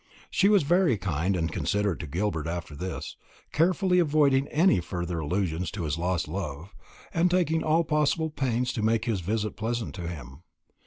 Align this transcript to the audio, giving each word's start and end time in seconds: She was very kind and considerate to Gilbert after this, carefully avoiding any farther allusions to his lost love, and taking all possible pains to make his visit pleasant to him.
She 0.31 0.49
was 0.49 0.63
very 0.63 0.97
kind 0.97 1.35
and 1.35 1.51
considerate 1.51 1.99
to 1.99 2.07
Gilbert 2.07 2.47
after 2.47 2.73
this, 2.75 3.17
carefully 3.51 3.99
avoiding 3.99 4.47
any 4.47 4.79
farther 4.81 5.19
allusions 5.19 5.69
to 5.73 5.83
his 5.83 5.99
lost 5.99 6.27
love, 6.27 6.73
and 7.13 7.29
taking 7.29 7.63
all 7.63 7.83
possible 7.83 8.31
pains 8.31 8.73
to 8.73 8.81
make 8.81 9.05
his 9.05 9.19
visit 9.19 9.55
pleasant 9.55 9.93
to 9.93 10.07
him. 10.07 10.41